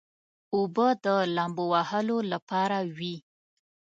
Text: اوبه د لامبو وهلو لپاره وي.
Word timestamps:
اوبه 0.55 0.87
د 1.03 1.07
لامبو 1.35 1.63
وهلو 1.73 2.17
لپاره 2.31 2.77
وي. 2.97 3.15